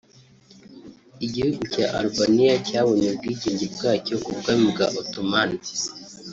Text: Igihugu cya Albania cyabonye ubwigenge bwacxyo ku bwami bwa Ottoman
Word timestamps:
Igihugu 1.25 1.61
cya 1.73 1.87
Albania 2.01 2.53
cyabonye 2.67 3.07
ubwigenge 3.09 3.65
bwacxyo 3.75 4.15
ku 4.23 4.29
bwami 4.37 4.65
bwa 4.73 4.87
Ottoman 4.99 5.49